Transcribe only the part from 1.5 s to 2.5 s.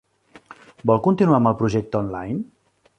el projecte online?